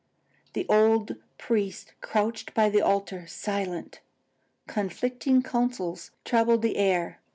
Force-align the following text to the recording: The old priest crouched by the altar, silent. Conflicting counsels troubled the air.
The 0.53 0.65
old 0.67 1.17
priest 1.37 1.93
crouched 2.01 2.55
by 2.55 2.69
the 2.69 2.81
altar, 2.81 3.27
silent. 3.27 3.99
Conflicting 4.65 5.43
counsels 5.43 6.09
troubled 6.25 6.63
the 6.63 6.75
air. 6.77 7.19